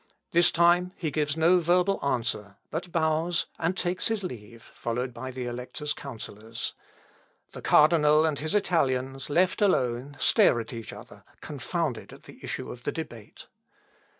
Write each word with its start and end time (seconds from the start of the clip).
This 0.31 0.49
time 0.49 0.93
he 0.95 1.11
gives 1.11 1.37
no 1.37 1.59
verbal 1.59 2.03
answer, 2.03 2.55
but 2.71 2.91
bows 2.91 3.45
and 3.59 3.77
takes 3.77 4.07
his 4.07 4.23
leave, 4.23 4.63
followed 4.73 5.13
by 5.13 5.29
the 5.29 5.45
Elector's 5.45 5.93
counsellors. 5.93 6.73
The 7.51 7.61
cardinal 7.61 8.25
and 8.25 8.39
his 8.39 8.55
Italians, 8.55 9.29
left 9.29 9.61
alone, 9.61 10.17
stare 10.19 10.59
at 10.59 10.73
each 10.73 10.91
other, 10.91 11.23
confounded 11.41 12.11
at 12.13 12.23
the 12.23 12.39
issue 12.41 12.71
of 12.71 12.81
the 12.81 12.91
debate. 12.91 13.45